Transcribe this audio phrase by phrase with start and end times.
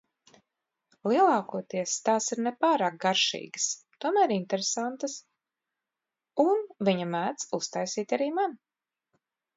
[1.11, 3.67] Lielākoties tās ir ne pārāk garšīgas,
[4.05, 5.19] tomēr interesentas,
[6.47, 8.57] un viņa mēdz uztaisīt arī man.